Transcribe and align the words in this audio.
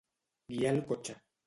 Guiar 0.53 0.73
el 0.77 0.81
cotxe. 0.91 1.19